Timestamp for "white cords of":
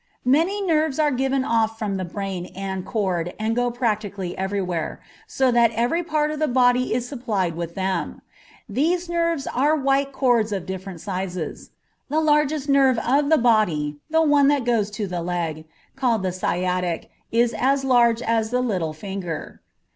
9.75-10.65